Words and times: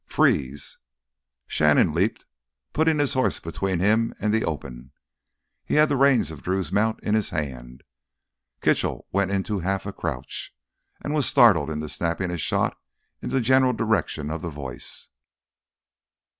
"Freeze!" 0.07 0.79
Shannon 1.45 1.93
leaped, 1.93 2.25
putting 2.73 2.97
his 2.97 3.13
horse 3.13 3.39
between 3.39 3.79
him 3.79 4.15
and 4.19 4.33
the 4.33 4.43
open. 4.43 4.93
He 5.63 5.75
had 5.75 5.89
the 5.89 5.95
reins 5.95 6.31
of 6.31 6.41
Drew's 6.41 6.71
mount 6.71 6.99
in 7.03 7.13
his 7.13 7.29
hand. 7.29 7.83
Kitchell 8.63 9.05
went 9.11 9.29
into 9.29 9.59
a 9.59 9.63
half 9.63 9.83
crouch, 9.95 10.55
and 11.03 11.13
was 11.13 11.27
startled 11.27 11.69
into 11.69 11.87
snapping 11.87 12.31
a 12.31 12.37
shot 12.39 12.79
in 13.21 13.29
the 13.29 13.39
general 13.41 13.73
direction 13.73 14.31
of 14.31 14.41
the 14.41 14.49
voice. 14.49 15.09